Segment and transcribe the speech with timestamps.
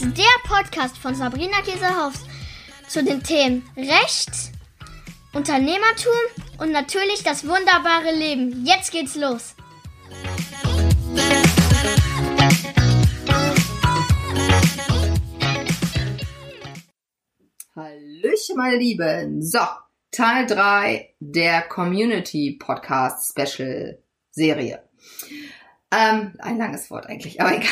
[0.00, 2.14] ist der Podcast von Sabrina Käsehaus
[2.88, 4.30] zu den Themen Recht,
[5.34, 6.12] Unternehmertum
[6.58, 8.64] und natürlich das wunderbare Leben.
[8.64, 9.54] Jetzt geht's los.
[17.76, 19.42] Hallöchen, meine Lieben.
[19.42, 19.60] So,
[20.12, 23.98] Teil 3 der Community Podcast Special
[24.30, 24.82] Serie.
[25.92, 27.68] Ähm, ein langes Wort eigentlich, aber egal.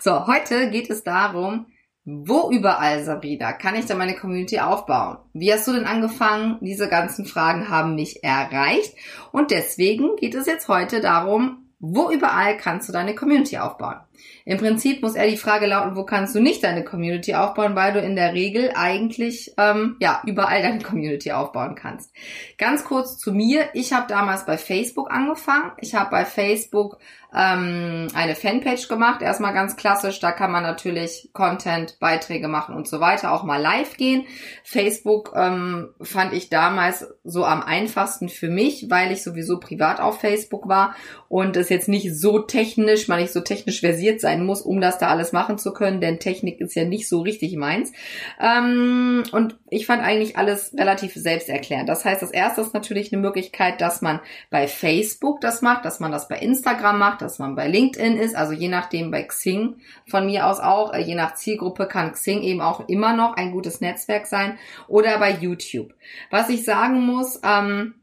[0.00, 1.66] So, heute geht es darum,
[2.04, 5.18] wo überall, Sabrina, kann ich denn meine Community aufbauen?
[5.32, 6.58] Wie hast du denn angefangen?
[6.60, 8.94] Diese ganzen Fragen haben mich erreicht.
[9.30, 13.96] Und deswegen geht es jetzt heute darum, wo überall kannst du deine Community aufbauen?
[14.44, 17.92] Im Prinzip muss eher die Frage lauten, wo kannst du nicht deine Community aufbauen, weil
[17.92, 22.12] du in der Regel eigentlich ähm, ja überall deine Community aufbauen kannst.
[22.56, 25.72] Ganz kurz zu mir: Ich habe damals bei Facebook angefangen.
[25.78, 26.98] Ich habe bei Facebook
[27.34, 29.22] ähm, eine Fanpage gemacht.
[29.22, 33.60] Erstmal ganz klassisch, da kann man natürlich Content, Beiträge machen und so weiter, auch mal
[33.60, 34.26] live gehen.
[34.64, 40.20] Facebook ähm, fand ich damals so am einfachsten für mich, weil ich sowieso privat auf
[40.20, 40.94] Facebook war
[41.28, 44.98] und es jetzt nicht so technisch, man nicht so technisch versiert sein muss, um das
[44.98, 47.92] da alles machen zu können, denn Technik ist ja nicht so richtig meins.
[48.40, 51.88] Ähm, und ich fand eigentlich alles relativ selbsterklärend.
[51.88, 55.98] Das heißt, das erste ist natürlich eine Möglichkeit, dass man bei Facebook das macht, dass
[55.98, 59.76] man das bei Instagram macht, dass man bei LinkedIn ist, also je nachdem bei Xing
[60.06, 63.50] von mir aus auch, äh, je nach Zielgruppe kann Xing eben auch immer noch ein
[63.50, 65.94] gutes Netzwerk sein oder bei YouTube.
[66.30, 67.94] Was ich sagen muss, ähm,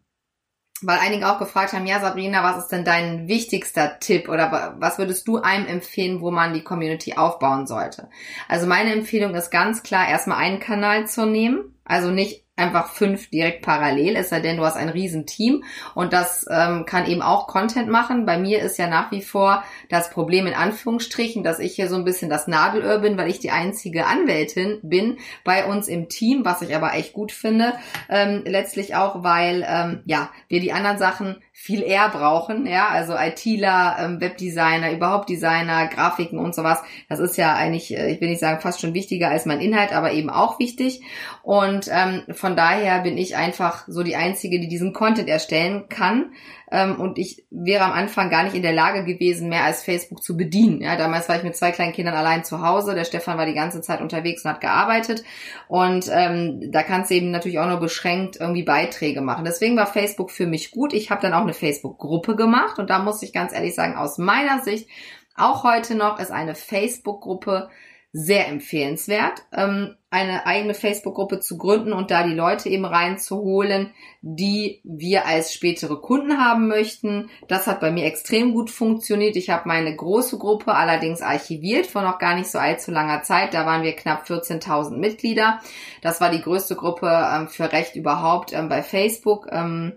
[0.86, 4.98] weil einige auch gefragt haben, ja Sabrina, was ist denn dein wichtigster Tipp oder was
[4.98, 8.10] würdest du einem empfehlen, wo man die Community aufbauen sollte?
[8.48, 13.30] Also meine Empfehlung ist ganz klar, erstmal einen Kanal zu nehmen, also nicht einfach fünf
[13.30, 15.64] direkt parallel, es sei denn, du hast ein Riesenteam
[15.96, 18.26] und das ähm, kann eben auch Content machen.
[18.26, 21.96] Bei mir ist ja nach wie vor das Problem in Anführungsstrichen, dass ich hier so
[21.96, 26.46] ein bisschen das Nadelöhr bin, weil ich die einzige Anwältin bin bei uns im Team,
[26.46, 27.74] was ich aber echt gut finde.
[28.10, 33.16] Ähm, letztlich auch, weil ähm, ja wir die anderen Sachen viel eher brauchen, ja, also
[33.18, 36.80] ITler, ähm, Webdesigner, überhaupt Designer, Grafiken und sowas.
[37.10, 39.92] Das ist ja eigentlich, äh, ich will nicht sagen fast schon wichtiger als mein Inhalt,
[39.92, 41.02] aber eben auch wichtig.
[41.44, 46.32] Und ähm, von daher bin ich einfach so die einzige, die diesen Content erstellen kann.
[46.72, 50.24] Ähm, und ich wäre am Anfang gar nicht in der Lage gewesen, mehr als Facebook
[50.24, 50.82] zu bedienen.
[50.82, 52.96] Ja, damals war ich mit zwei kleinen Kindern allein zu Hause.
[52.96, 55.24] Der Stefan war die ganze Zeit unterwegs und hat gearbeitet.
[55.68, 59.46] Und ähm, da kannst du eben natürlich auch nur beschränkt irgendwie Beiträge machen.
[59.46, 60.94] Deswegen war Facebook für mich gut.
[60.94, 64.18] Ich habe dann auch eine Facebook-Gruppe gemacht und da muss ich ganz ehrlich sagen, aus
[64.18, 64.88] meiner Sicht,
[65.36, 67.70] auch heute noch ist eine Facebook-Gruppe
[68.12, 74.82] sehr empfehlenswert, ähm, eine eigene Facebook-Gruppe zu gründen und da die Leute eben reinzuholen, die
[74.84, 77.30] wir als spätere Kunden haben möchten.
[77.48, 79.36] Das hat bei mir extrem gut funktioniert.
[79.36, 83.54] Ich habe meine große Gruppe allerdings archiviert vor noch gar nicht so allzu langer Zeit.
[83.54, 85.60] Da waren wir knapp 14.000 Mitglieder.
[86.02, 89.48] Das war die größte Gruppe ähm, für Recht überhaupt ähm, bei Facebook.
[89.52, 89.94] Ähm,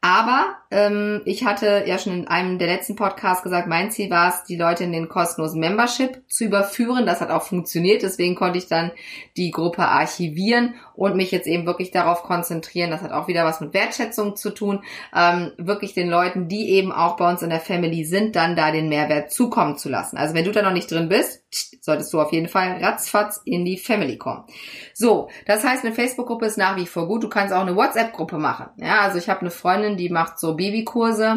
[0.00, 0.56] aber
[1.26, 4.56] ich hatte ja schon in einem der letzten Podcasts gesagt, mein Ziel war es, die
[4.56, 7.04] Leute in den kostenlosen Membership zu überführen.
[7.04, 8.02] Das hat auch funktioniert.
[8.02, 8.90] Deswegen konnte ich dann
[9.36, 12.90] die Gruppe archivieren und mich jetzt eben wirklich darauf konzentrieren.
[12.90, 14.82] Das hat auch wieder was mit Wertschätzung zu tun.
[15.14, 18.70] Ähm, wirklich den Leuten, die eben auch bei uns in der Family sind, dann da
[18.70, 20.16] den Mehrwert zukommen zu lassen.
[20.16, 21.42] Also wenn du da noch nicht drin bist,
[21.80, 24.44] solltest du auf jeden Fall ratzfatz in die Family kommen.
[24.94, 27.22] So, das heißt, eine Facebook-Gruppe ist nach wie vor gut.
[27.22, 28.66] Du kannst auch eine WhatsApp-Gruppe machen.
[28.76, 31.28] Ja, also ich habe eine Freundin, die macht so Babykurse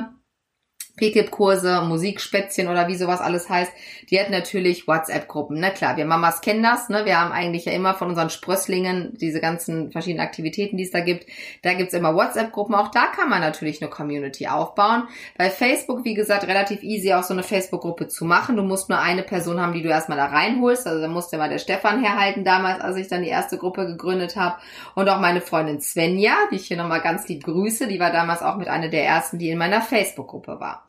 [0.98, 3.72] PKIP-Kurse, Musikspätzchen oder wie sowas alles heißt,
[4.10, 5.60] die hat natürlich WhatsApp-Gruppen.
[5.60, 7.06] Na klar, wir Mamas kennen das, ne?
[7.06, 11.02] Wir haben eigentlich ja immer von unseren Sprösslingen diese ganzen verschiedenen Aktivitäten, die es da
[11.02, 11.26] gibt.
[11.64, 12.76] Da gibt's immer WhatsApp-Gruppen.
[12.76, 15.04] Auch da kann man natürlich eine Community aufbauen.
[15.38, 18.56] Bei Facebook, wie gesagt, relativ easy auch so eine Facebook-Gruppe zu machen.
[18.56, 20.88] Du musst nur eine Person haben, die du erstmal da reinholst.
[20.88, 24.36] Also da musste mal der Stefan herhalten damals, als ich dann die erste Gruppe gegründet
[24.36, 24.56] habe.
[24.94, 28.42] Und auch meine Freundin Svenja, die ich hier nochmal ganz lieb grüße, die war damals
[28.42, 30.85] auch mit einer der ersten, die in meiner Facebook-Gruppe war.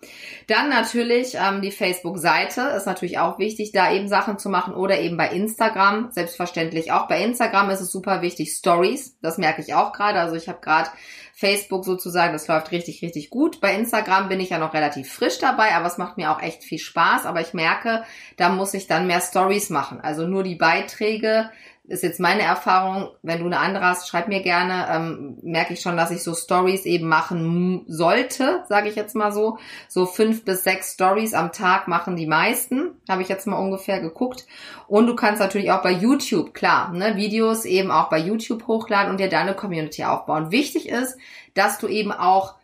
[0.47, 5.01] Dann natürlich ähm, die Facebook-Seite ist natürlich auch wichtig, da eben Sachen zu machen oder
[5.01, 7.09] eben bei Instagram, selbstverständlich auch.
[7.09, 10.21] Bei Instagram ist es super wichtig, Stories, das merke ich auch gerade.
[10.21, 10.91] Also ich habe gerade
[11.35, 13.61] Facebook sozusagen, das läuft richtig, richtig gut.
[13.61, 16.65] Bei Instagram bin ich ja noch relativ frisch dabei, aber es macht mir auch echt
[16.65, 17.27] viel Spaß.
[17.27, 18.05] Aber ich merke,
[18.39, 20.01] da muss ich dann mehr Stories machen.
[20.01, 21.51] Also nur die Beiträge
[21.89, 25.81] ist jetzt meine Erfahrung, wenn du eine andere hast, schreib mir gerne, ähm, merke ich
[25.81, 29.59] schon, dass ich so Stories eben machen sollte, sage ich jetzt mal so.
[29.89, 34.01] So fünf bis sechs Stories am Tag machen die meisten, habe ich jetzt mal ungefähr
[34.01, 34.47] geguckt.
[34.89, 39.11] Und du kannst natürlich auch bei YouTube, klar, ne, Videos eben auch bei YouTube hochladen
[39.11, 40.51] und dir deine Community aufbauen.
[40.51, 41.17] Wichtig ist,
[41.55, 42.55] dass du eben auch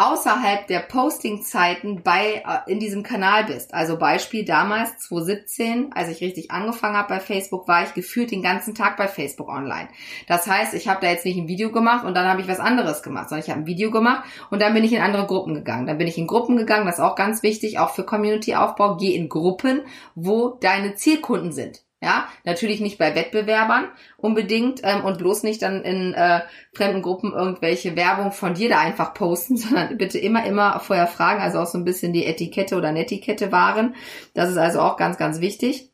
[0.00, 3.74] außerhalb der Postingzeiten bei äh, in diesem Kanal bist.
[3.74, 8.42] Also Beispiel damals 2017, als ich richtig angefangen habe bei Facebook, war ich gefühlt den
[8.42, 9.88] ganzen Tag bei Facebook online.
[10.26, 12.60] Das heißt, ich habe da jetzt nicht ein Video gemacht und dann habe ich was
[12.60, 15.52] anderes gemacht, sondern ich habe ein Video gemacht und dann bin ich in andere Gruppen
[15.52, 15.86] gegangen.
[15.86, 18.96] Dann bin ich in Gruppen gegangen, das ist auch ganz wichtig, auch für Community-Aufbau.
[18.96, 19.82] Geh in Gruppen,
[20.14, 21.82] wo deine Zielkunden sind.
[22.02, 26.40] Ja, natürlich nicht bei Wettbewerbern unbedingt ähm, und bloß nicht dann in äh,
[26.72, 31.42] fremden Gruppen irgendwelche Werbung von dir da einfach posten, sondern bitte immer, immer vorher fragen,
[31.42, 33.94] also auch so ein bisschen die Etikette oder Netiquette wahren.
[34.32, 35.90] Das ist also auch ganz, ganz wichtig.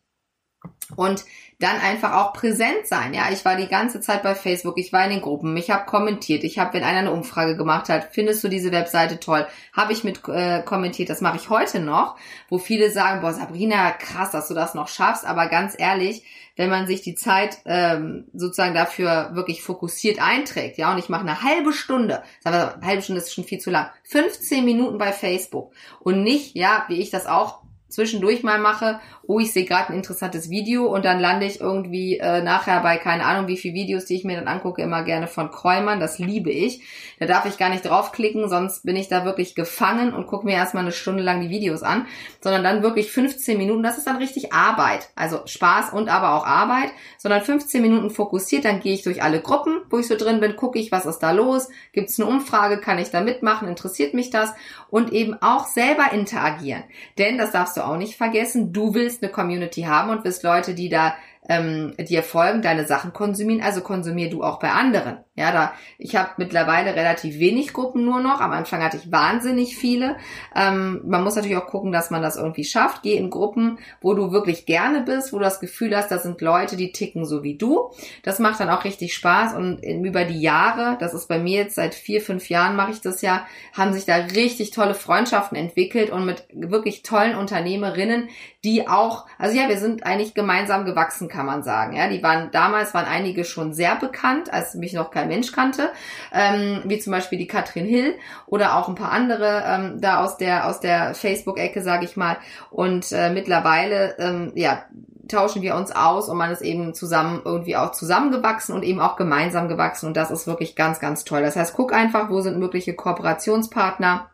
[0.94, 1.24] Und
[1.58, 3.14] dann einfach auch präsent sein.
[3.14, 5.86] Ja, ich war die ganze Zeit bei Facebook, ich war in den Gruppen, ich habe
[5.86, 9.92] kommentiert, ich habe, wenn einer eine Umfrage gemacht hat, findest du diese Webseite toll, habe
[9.92, 11.08] ich mit äh, kommentiert.
[11.08, 12.16] Das mache ich heute noch,
[12.50, 15.24] wo viele sagen, boah Sabrina, krass, dass du das noch schaffst.
[15.24, 16.24] Aber ganz ehrlich,
[16.56, 21.22] wenn man sich die Zeit ähm, sozusagen dafür wirklich fokussiert einträgt, ja, und ich mache
[21.22, 24.98] eine halbe Stunde, sagen wir, eine halbe Stunde ist schon viel zu lang, 15 Minuten
[24.98, 29.64] bei Facebook und nicht, ja, wie ich das auch zwischendurch mal mache, oh, ich sehe
[29.64, 33.56] gerade ein interessantes Video und dann lande ich irgendwie äh, nachher bei keine Ahnung wie
[33.56, 36.82] viele Videos, die ich mir dann angucke, immer gerne von Kräumern, das liebe ich.
[37.18, 40.54] Da darf ich gar nicht draufklicken, sonst bin ich da wirklich gefangen und gucke mir
[40.54, 42.06] erstmal eine Stunde lang die Videos an,
[42.40, 46.46] sondern dann wirklich 15 Minuten, das ist dann richtig Arbeit, also Spaß und aber auch
[46.46, 50.40] Arbeit, sondern 15 Minuten fokussiert, dann gehe ich durch alle Gruppen, wo ich so drin
[50.40, 53.68] bin, gucke ich, was ist da los, gibt es eine Umfrage, kann ich da mitmachen,
[53.68, 54.52] interessiert mich das?
[54.88, 56.84] Und eben auch selber interagieren,
[57.18, 60.74] denn das darfst du auch nicht vergessen, du willst eine Community haben und willst Leute,
[60.74, 61.14] die da
[61.48, 65.18] ähm, dir folgen, deine Sachen konsumieren, also konsumier du auch bei anderen.
[65.36, 68.40] Ja, da ich habe mittlerweile relativ wenig Gruppen nur noch.
[68.40, 70.16] Am Anfang hatte ich wahnsinnig viele.
[70.54, 73.02] Ähm, man muss natürlich auch gucken, dass man das irgendwie schafft.
[73.02, 76.40] Geh in Gruppen, wo du wirklich gerne bist, wo du das Gefühl hast, das sind
[76.40, 77.90] Leute, die ticken so wie du.
[78.22, 81.74] Das macht dann auch richtig Spaß und über die Jahre, das ist bei mir jetzt
[81.74, 86.10] seit vier, fünf Jahren mache ich das ja, haben sich da richtig tolle Freundschaften entwickelt
[86.10, 88.28] und mit wirklich tollen Unternehmerinnen,
[88.64, 91.94] die auch, also ja, wir sind eigentlich gemeinsam gewachsen, kann man sagen.
[91.94, 95.90] Ja, die waren damals waren einige schon sehr bekannt, als mich noch kein Mensch kannte,
[96.32, 98.14] ähm, wie zum Beispiel die Katrin Hill
[98.46, 102.36] oder auch ein paar andere ähm, da aus der aus der Facebook-Ecke, sage ich mal.
[102.70, 104.84] Und äh, mittlerweile, ähm, ja,
[105.28, 109.16] tauschen wir uns aus und man ist eben zusammen irgendwie auch zusammengewachsen und eben auch
[109.16, 111.42] gemeinsam gewachsen und das ist wirklich ganz, ganz toll.
[111.42, 114.30] Das heißt, guck einfach, wo sind mögliche Kooperationspartner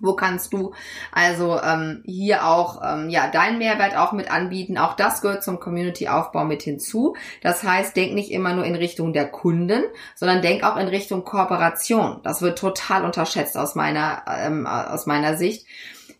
[0.00, 0.72] wo kannst du
[1.12, 4.78] also ähm, hier auch ähm, ja deinen Mehrwert auch mit anbieten?
[4.78, 7.16] Auch das gehört zum Community-Aufbau mit hinzu.
[7.42, 11.24] Das heißt, denk nicht immer nur in Richtung der Kunden, sondern denk auch in Richtung
[11.24, 12.20] Kooperation.
[12.22, 15.66] Das wird total unterschätzt aus meiner ähm, aus meiner Sicht.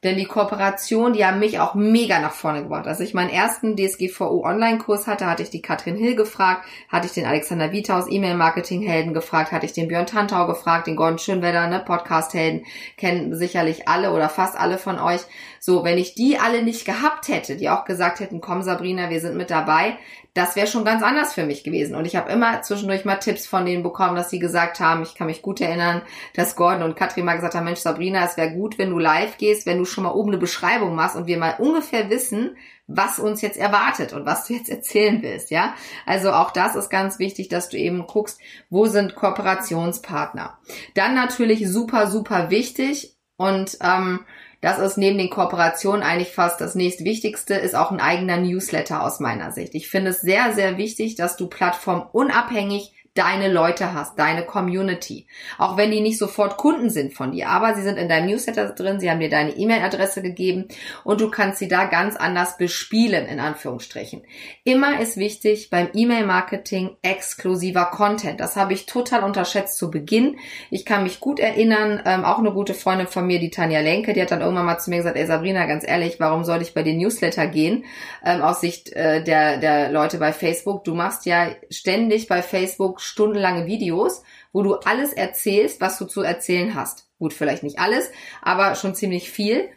[0.03, 2.87] Denn die Kooperation, die haben mich auch mega nach vorne gebracht.
[2.87, 7.13] Als ich meinen ersten DSGVO Online-Kurs hatte, hatte ich die Katrin Hill gefragt, hatte ich
[7.13, 11.81] den Alexander Wiethaus E-Mail-Marketing-Helden gefragt, hatte ich den Björn Tantau gefragt, den Gordon Schönwedder, ne,
[11.81, 12.65] Podcast-Helden,
[12.97, 15.21] kennen sicherlich alle oder fast alle von euch.
[15.59, 19.21] So, wenn ich die alle nicht gehabt hätte, die auch gesagt hätten, komm Sabrina, wir
[19.21, 19.99] sind mit dabei,
[20.35, 21.95] das wäre schon ganz anders für mich gewesen.
[21.95, 25.15] Und ich habe immer zwischendurch mal Tipps von denen bekommen, dass sie gesagt haben, ich
[25.15, 26.03] kann mich gut erinnern,
[26.35, 29.39] dass Gordon und Katrin mal gesagt haben, Mensch Sabrina, es wäre gut, wenn du live
[29.39, 32.57] gehst, wenn du schon mal oben eine Beschreibung machst und wir mal ungefähr wissen,
[32.87, 35.75] was uns jetzt erwartet und was du jetzt erzählen willst, ja?
[36.07, 40.59] Also auch das ist ganz wichtig, dass du eben guckst, wo sind Kooperationspartner.
[40.95, 44.21] Dann natürlich super, super wichtig und ähm,
[44.61, 49.19] das ist neben den Kooperationen eigentlich fast das nächstwichtigste, ist auch ein eigener Newsletter aus
[49.19, 49.75] meiner Sicht.
[49.75, 55.27] Ich finde es sehr, sehr wichtig, dass du plattformunabhängig deine Leute hast, deine Community.
[55.59, 58.71] Auch wenn die nicht sofort Kunden sind von dir, aber sie sind in deinem Newsletter
[58.71, 60.69] drin, sie haben dir deine E-Mail-Adresse gegeben
[61.03, 64.23] und du kannst sie da ganz anders bespielen, in Anführungsstrichen.
[64.63, 68.39] Immer ist wichtig beim E-Mail-Marketing exklusiver Content.
[68.39, 70.39] Das habe ich total unterschätzt zu Beginn.
[70.71, 74.13] Ich kann mich gut erinnern, ähm, auch eine gute Freundin von mir, die Tanja Lenke,
[74.13, 76.75] die hat dann irgendwann mal zu mir gesagt, ey Sabrina, ganz ehrlich, warum soll ich
[76.75, 77.85] bei den Newsletter gehen?
[78.25, 80.85] Ähm, aus Sicht äh, der, der Leute bei Facebook.
[80.85, 86.23] Du machst ja ständig bei Facebook stundenlange Videos, wo du alles erzählst, was du zu
[86.23, 87.09] erzählen hast.
[87.19, 88.11] Gut, vielleicht nicht alles,
[88.43, 89.69] aber schon ziemlich viel.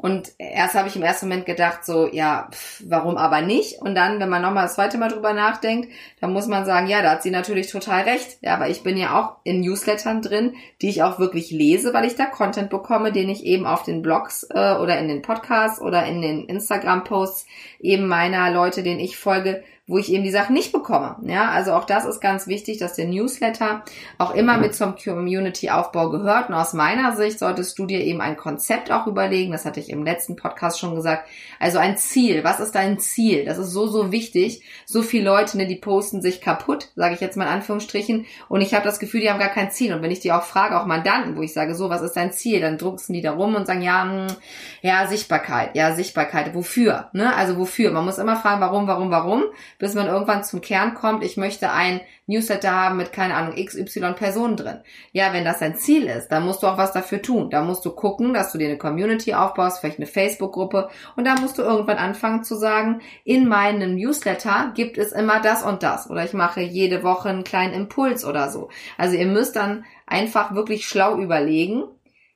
[0.00, 3.82] Und erst habe ich im ersten Moment gedacht, so, ja, pff, warum aber nicht?
[3.82, 5.88] Und dann, wenn man nochmal das zweite Mal drüber nachdenkt,
[6.20, 8.38] dann muss man sagen, ja, da hat sie natürlich total recht.
[8.40, 12.04] Ja, aber ich bin ja auch in Newslettern drin, die ich auch wirklich lese, weil
[12.04, 15.80] ich da Content bekomme, den ich eben auf den Blogs äh, oder in den Podcasts
[15.80, 17.46] oder in den Instagram-Posts
[17.80, 21.16] eben meiner Leute, denen ich folge, wo ich eben die Sachen nicht bekomme.
[21.22, 23.82] Ja, also auch das ist ganz wichtig, dass der Newsletter
[24.18, 26.50] auch immer mit zum Community-Aufbau gehört.
[26.50, 29.50] Und aus meiner Sicht solltest du dir eben ein Konzept auch überlegen.
[29.50, 31.26] Das hatte ich im letzten Podcast schon gesagt.
[31.58, 32.44] Also ein Ziel.
[32.44, 33.46] Was ist dein Ziel?
[33.46, 34.62] Das ist so, so wichtig.
[34.84, 38.26] So viele Leute, ne, die posten sich kaputt, sage ich jetzt mal in Anführungsstrichen.
[38.50, 39.94] Und ich habe das Gefühl, die haben gar kein Ziel.
[39.94, 42.32] Und wenn ich die auch frage, auch Mandanten, wo ich sage, so, was ist dein
[42.32, 42.60] Ziel?
[42.60, 44.36] Dann drucksen die da rum und sagen, ja, mh, hm,
[44.82, 46.54] ja, Sichtbarkeit, ja, Sichtbarkeit.
[46.54, 47.08] Wofür?
[47.14, 47.34] Ne?
[47.34, 47.90] Also wofür?
[47.90, 49.44] Man muss immer fragen, warum, warum, warum
[49.78, 54.12] bis man irgendwann zum Kern kommt, ich möchte ein Newsletter haben mit, keine Ahnung, XY
[54.14, 54.80] Personen drin.
[55.12, 57.48] Ja, wenn das dein Ziel ist, dann musst du auch was dafür tun.
[57.50, 61.36] Da musst du gucken, dass du dir eine Community aufbaust, vielleicht eine Facebook-Gruppe und da
[61.36, 66.10] musst du irgendwann anfangen zu sagen, in meinem Newsletter gibt es immer das und das
[66.10, 68.68] oder ich mache jede Woche einen kleinen Impuls oder so.
[68.96, 71.84] Also ihr müsst dann einfach wirklich schlau überlegen,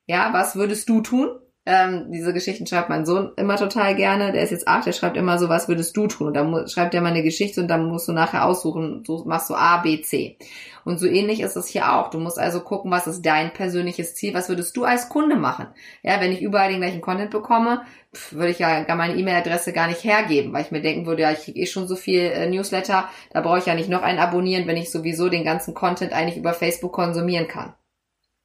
[0.06, 1.38] ja, was würdest du tun?
[1.64, 4.32] Ähm, diese Geschichten schreibt mein Sohn immer total gerne.
[4.32, 6.28] Der ist jetzt acht, der schreibt immer so, was würdest du tun?
[6.28, 9.48] Und dann schreibt er mal eine Geschichte und dann musst du nachher aussuchen, so machst
[9.48, 10.36] du A, B, C.
[10.84, 12.10] Und so ähnlich ist es hier auch.
[12.10, 14.34] Du musst also gucken, was ist dein persönliches Ziel?
[14.34, 15.68] Was würdest du als Kunde machen?
[16.02, 19.72] Ja, wenn ich überall den gleichen Content bekomme, pff, würde ich ja gar meine E-Mail-Adresse
[19.72, 22.22] gar nicht hergeben, weil ich mir denken würde, ja, ich kriege eh schon so viel
[22.22, 25.74] äh, Newsletter, da brauche ich ja nicht noch einen abonnieren, wenn ich sowieso den ganzen
[25.74, 27.74] Content eigentlich über Facebook konsumieren kann.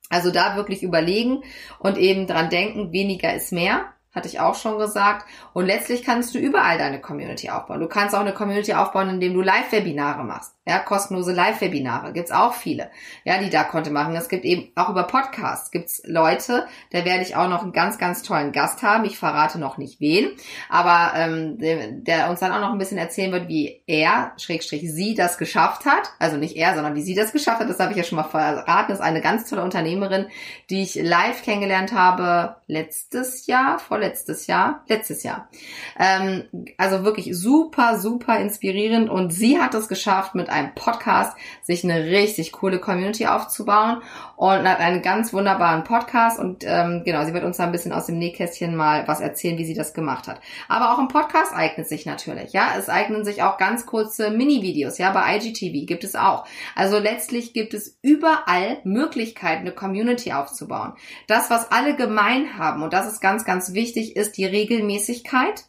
[0.10, 1.44] Also da wirklich überlegen
[1.80, 5.26] und eben dran denken, weniger ist mehr hatte ich auch schon gesagt.
[5.54, 7.80] Und letztlich kannst du überall deine Community aufbauen.
[7.80, 10.57] Du kannst auch eine Community aufbauen, indem du Live-Webinare machst.
[10.68, 12.92] Ja, kostenlose Live-Webinare gibt's auch viele,
[13.24, 14.16] ja, die da konnte machen.
[14.16, 17.98] Es gibt eben auch über Podcasts gibt's Leute, da werde ich auch noch einen ganz,
[17.98, 19.06] ganz tollen Gast haben.
[19.06, 20.32] Ich verrate noch nicht wen,
[20.70, 24.92] aber ähm, der, der uns dann auch noch ein bisschen erzählen wird, wie er, Schrägstrich,
[24.92, 26.12] sie das geschafft hat.
[26.20, 27.70] Also nicht er, sondern wie sie das geschafft hat.
[27.70, 28.90] Das habe ich ja schon mal verraten.
[28.90, 30.28] Das ist eine ganz tolle Unternehmerin,
[30.70, 35.50] die ich live kennengelernt habe letztes Jahr, vorletztes Jahr, letztes Jahr.
[35.98, 36.44] Ähm,
[36.78, 42.06] also wirklich super, super inspirierend und sie hat es geschafft mit einem Podcast, sich eine
[42.06, 44.02] richtig coole Community aufzubauen
[44.36, 47.94] und hat einen ganz wunderbaren Podcast und ähm, genau, sie wird uns da ein bisschen
[47.94, 50.40] aus dem Nähkästchen mal was erzählen, wie sie das gemacht hat.
[50.68, 52.74] Aber auch ein Podcast eignet sich natürlich, ja.
[52.78, 56.46] Es eignen sich auch ganz kurze Mini-Videos, ja, bei IGTV gibt es auch.
[56.76, 60.94] Also letztlich gibt es überall Möglichkeiten, eine Community aufzubauen.
[61.28, 65.66] Das, was alle gemein haben, und das ist ganz, ganz wichtig, ist die Regelmäßigkeit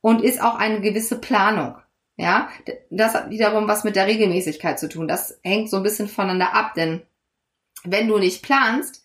[0.00, 1.76] und ist auch eine gewisse Planung.
[2.16, 2.50] Ja,
[2.90, 5.08] das hat wiederum was mit der Regelmäßigkeit zu tun.
[5.08, 7.02] Das hängt so ein bisschen voneinander ab, denn
[7.84, 9.02] wenn du nicht planst,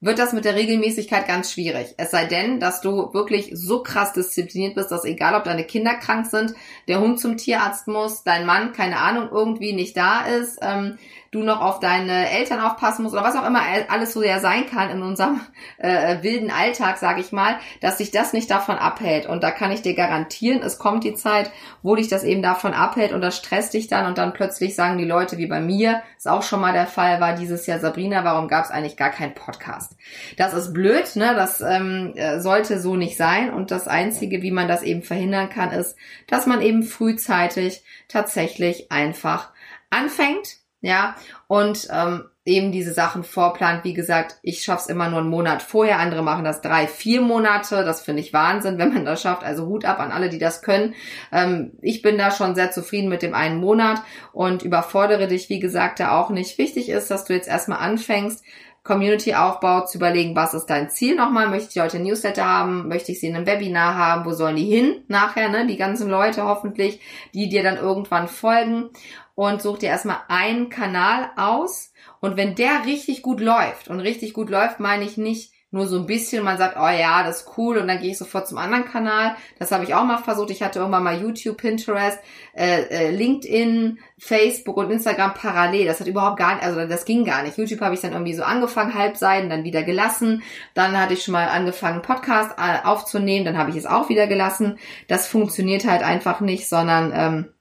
[0.00, 1.94] wird das mit der Regelmäßigkeit ganz schwierig.
[1.96, 5.94] Es sei denn, dass du wirklich so krass diszipliniert bist, dass egal ob deine Kinder
[5.94, 6.54] krank sind,
[6.86, 10.98] der Hund zum Tierarzt muss, dein Mann, keine Ahnung, irgendwie nicht da ist, ähm,
[11.30, 14.66] du noch auf deine Eltern aufpassen musst oder was auch immer alles so ja sein
[14.66, 15.40] kann in unserem
[15.78, 19.26] äh, wilden Alltag, sage ich mal, dass sich das nicht davon abhält.
[19.26, 21.50] Und da kann ich dir garantieren, es kommt die Zeit,
[21.82, 24.98] wo dich das eben davon abhält und das stresst dich dann und dann plötzlich sagen
[24.98, 28.24] die Leute wie bei mir, ist auch schon mal der Fall, war dieses Jahr Sabrina,
[28.24, 29.96] warum gab es eigentlich gar keinen Podcast?
[30.36, 31.34] Das ist blöd, ne?
[31.34, 33.52] Das ähm, äh, sollte so nicht sein.
[33.52, 38.90] Und das Einzige, wie man das eben verhindern kann, ist, dass man eben frühzeitig tatsächlich
[38.90, 39.50] einfach
[39.90, 41.16] anfängt ja,
[41.48, 43.84] und ähm, eben diese Sachen vorplant.
[43.84, 47.84] Wie gesagt, ich schaff's immer nur einen Monat vorher, andere machen das drei, vier Monate.
[47.84, 49.44] Das finde ich Wahnsinn, wenn man das schafft.
[49.44, 50.94] Also Hut ab an alle, die das können.
[51.30, 55.60] Ähm, ich bin da schon sehr zufrieden mit dem einen Monat und überfordere dich, wie
[55.60, 56.58] gesagt, da auch nicht.
[56.58, 58.44] Wichtig ist, dass du jetzt erstmal anfängst,
[58.84, 61.48] Community-Aufbau zu überlegen, was ist dein Ziel nochmal?
[61.50, 62.88] Möchte ich heute Newsletter haben?
[62.88, 64.24] Möchte ich sie in einem Webinar haben?
[64.24, 65.66] Wo sollen die hin nachher, ne?
[65.66, 67.00] Die ganzen Leute hoffentlich,
[67.34, 68.88] die dir dann irgendwann folgen
[69.38, 71.92] und such dir erstmal einen Kanal aus.
[72.18, 75.96] Und wenn der richtig gut läuft, und richtig gut läuft, meine ich nicht nur so
[75.96, 78.58] ein bisschen, man sagt, oh ja, das ist cool, und dann gehe ich sofort zum
[78.58, 79.36] anderen Kanal.
[79.60, 80.50] Das habe ich auch mal versucht.
[80.50, 82.18] Ich hatte irgendwann mal YouTube, Pinterest,
[82.52, 85.86] äh, äh, LinkedIn, Facebook und Instagram parallel.
[85.86, 87.58] Das hat überhaupt gar nicht, also das ging gar nicht.
[87.58, 90.42] YouTube habe ich dann irgendwie so angefangen, Halbseiten, dann wieder gelassen.
[90.74, 94.26] Dann hatte ich schon mal angefangen, Podcast äh, aufzunehmen, dann habe ich es auch wieder
[94.26, 94.80] gelassen.
[95.06, 97.52] Das funktioniert halt einfach nicht, sondern ähm,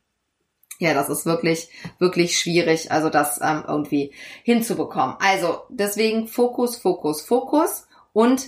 [0.79, 1.69] ja, das ist wirklich,
[2.00, 5.15] wirklich schwierig, also das ähm, irgendwie hinzubekommen.
[5.19, 8.48] Also deswegen Fokus, Fokus, Fokus und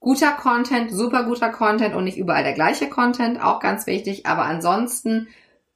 [0.00, 4.26] guter Content, super guter Content und nicht überall der gleiche Content, auch ganz wichtig.
[4.26, 5.28] Aber ansonsten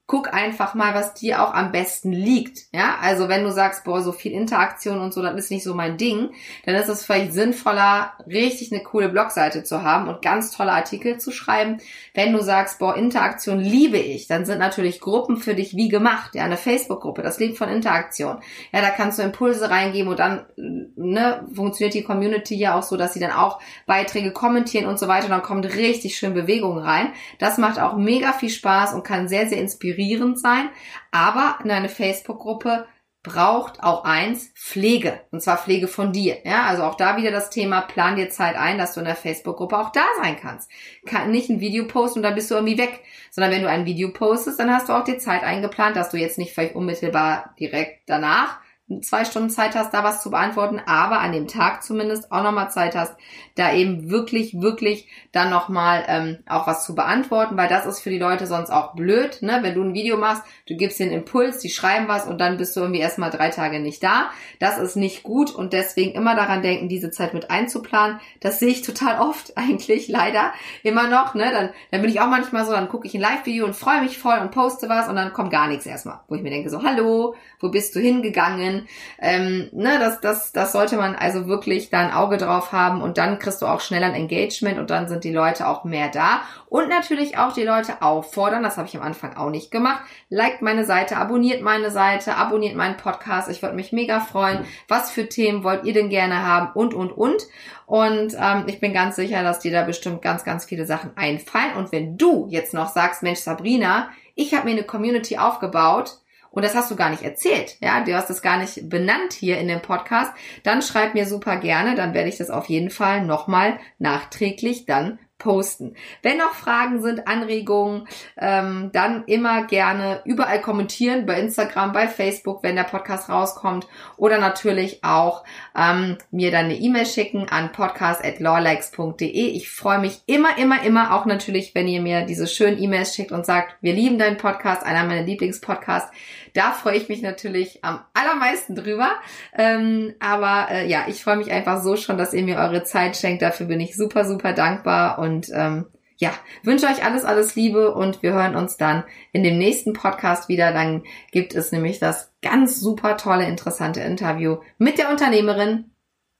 [0.06, 2.66] guck einfach mal, was dir auch am besten liegt.
[2.72, 5.74] Ja, also wenn du sagst, boah, so viel Interaktion und so, das ist nicht so
[5.74, 6.30] mein Ding,
[6.66, 11.16] dann ist es vielleicht sinnvoller, richtig eine coole Blogseite zu haben und ganz tolle Artikel
[11.18, 11.78] zu schreiben.
[12.12, 16.34] Wenn du sagst, boah, Interaktion liebe ich, dann sind natürlich Gruppen für dich wie gemacht.
[16.34, 18.40] Ja, eine Facebook-Gruppe, das lebt von Interaktion.
[18.72, 22.98] Ja, da kannst du Impulse reingeben und dann, ne, funktioniert die Community ja auch so,
[22.98, 26.76] dass sie dann auch Beiträge kommentieren und so weiter und dann kommt richtig schön Bewegung
[26.76, 27.14] rein.
[27.38, 30.70] Das macht auch mega viel Spaß und kann sehr, sehr inspirieren inspirierend sein.
[31.10, 32.86] Aber eine Facebook-Gruppe
[33.22, 35.20] braucht auch eins, Pflege.
[35.30, 36.36] Und zwar Pflege von dir.
[36.44, 39.16] Ja, also auch da wieder das Thema, plan dir Zeit ein, dass du in der
[39.16, 40.70] Facebook-Gruppe auch da sein kannst.
[41.06, 43.00] Kann nicht ein Video posten und dann bist du irgendwie weg.
[43.30, 46.18] Sondern wenn du ein Video postest, dann hast du auch die Zeit eingeplant, dass du
[46.18, 48.58] jetzt nicht vielleicht unmittelbar direkt danach
[49.00, 52.70] zwei Stunden Zeit hast, da was zu beantworten, aber an dem Tag zumindest auch nochmal
[52.70, 53.14] Zeit hast,
[53.54, 58.10] da eben wirklich, wirklich dann nochmal ähm, auch was zu beantworten, weil das ist für
[58.10, 59.60] die Leute sonst auch blöd, ne?
[59.62, 62.74] Wenn du ein Video machst, du gibst den Impuls, die schreiben was und dann bist
[62.74, 64.30] du irgendwie erstmal drei Tage nicht da.
[64.58, 68.18] Das ist nicht gut und deswegen immer daran denken, diese Zeit mit einzuplanen.
[68.40, 71.50] Das sehe ich total oft eigentlich, leider immer noch, ne?
[71.52, 74.18] Dann, dann bin ich auch manchmal so, dann gucke ich ein Live-Video und freue mich
[74.18, 76.82] voll und poste was und dann kommt gar nichts erstmal, wo ich mir denke so,
[76.82, 78.88] hallo, wo bist du hingegangen?
[79.20, 83.16] Ähm, ne, das, das, das sollte man also wirklich da ein Auge drauf haben und
[83.16, 86.42] dann kriegst du auch schneller ein Engagement und dann sind die Leute auch mehr da.
[86.66, 90.02] Und natürlich auch die Leute auffordern, das habe ich am Anfang auch nicht gemacht.
[90.30, 93.48] Liked meine Seite, abonniert meine Seite, abonniert meinen Podcast.
[93.48, 94.64] Ich würde mich mega freuen.
[94.88, 96.72] Was für Themen wollt ihr denn gerne haben?
[96.74, 97.42] Und, und, und.
[97.86, 101.74] Und ähm, ich bin ganz sicher, dass dir da bestimmt ganz, ganz viele Sachen einfallen.
[101.76, 106.18] Und wenn du jetzt noch sagst, Mensch, Sabrina, ich habe mir eine Community aufgebaut,
[106.54, 109.58] und das hast du gar nicht erzählt, ja, du hast das gar nicht benannt hier
[109.58, 110.32] in dem Podcast,
[110.62, 115.18] dann schreib mir super gerne, dann werde ich das auf jeden Fall nochmal nachträglich dann
[115.38, 115.94] posten.
[116.22, 118.06] Wenn noch Fragen sind, Anregungen,
[118.38, 123.86] ähm, dann immer gerne überall kommentieren, bei Instagram, bei Facebook, wenn der Podcast rauskommt
[124.16, 125.44] oder natürlich auch
[125.76, 129.28] ähm, mir dann eine E-Mail schicken an podcast.lawlikes.de.
[129.28, 133.32] Ich freue mich immer, immer, immer auch natürlich, wenn ihr mir diese schönen E-Mails schickt
[133.32, 136.10] und sagt, wir lieben deinen Podcast, einer meiner Lieblingspodcasts.
[136.54, 139.10] Da freue ich mich natürlich am allermeisten drüber.
[139.58, 143.16] Ähm, aber äh, ja, ich freue mich einfach so schon, dass ihr mir eure Zeit
[143.16, 143.42] schenkt.
[143.42, 148.22] Dafür bin ich super, super dankbar und ähm, ja, wünsche euch alles, alles Liebe und
[148.22, 150.72] wir hören uns dann in dem nächsten Podcast wieder.
[150.72, 151.02] Dann
[151.32, 155.90] gibt es nämlich das ganz super tolle, interessante Interview mit der Unternehmerin,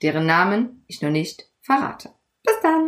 [0.01, 2.11] deren Namen ich noch nicht verrate.
[2.43, 2.84] Bis dann!